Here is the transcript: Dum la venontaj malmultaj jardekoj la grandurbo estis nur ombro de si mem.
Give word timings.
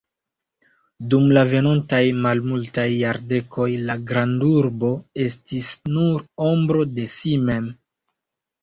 Dum 1.13 1.27
la 1.37 1.43
venontaj 1.51 1.99
malmultaj 2.23 2.87
jardekoj 2.93 3.69
la 3.91 3.99
grandurbo 4.13 4.91
estis 5.29 5.71
nur 5.95 6.29
ombro 6.51 6.89
de 6.99 7.09
si 7.17 7.39
mem. 7.49 7.75